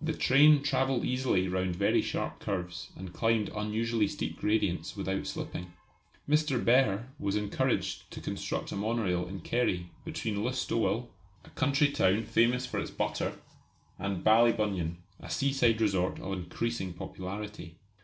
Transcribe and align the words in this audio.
The 0.00 0.12
train 0.12 0.64
travelled 0.64 1.04
easily 1.04 1.46
round 1.46 1.76
very 1.76 2.02
sharp 2.02 2.40
curves 2.40 2.90
and 2.96 3.12
climbed 3.12 3.48
unusually 3.50 4.08
steep 4.08 4.36
gradients 4.40 4.96
without 4.96 5.24
slipping. 5.28 5.72
Mr. 6.28 6.58
Behr 6.60 7.04
was 7.20 7.36
encouraged 7.36 8.10
to 8.10 8.20
construct 8.20 8.72
a 8.72 8.76
monorail 8.76 9.28
in 9.28 9.38
Kerry, 9.38 9.90
between 10.04 10.42
Listowel, 10.42 11.10
a 11.44 11.50
country 11.50 11.90
town 11.92 12.24
famous 12.24 12.66
for 12.66 12.80
its 12.80 12.90
butter, 12.90 13.38
and 14.00 14.24
Ballybunion, 14.24 14.96
a 15.20 15.30
seaside 15.30 15.80
resort 15.80 16.18
of 16.18 16.32
increasing 16.32 16.92
popularity. 16.92 17.76